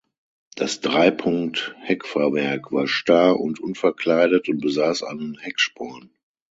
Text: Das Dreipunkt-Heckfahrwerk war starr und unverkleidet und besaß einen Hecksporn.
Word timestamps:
Das 0.55 0.79
Dreipunkt-Heckfahrwerk 0.81 2.71
war 2.71 2.87
starr 2.87 3.39
und 3.39 3.59
unverkleidet 3.59 4.49
und 4.49 4.59
besaß 4.59 5.03
einen 5.03 5.37
Hecksporn. 5.37 6.09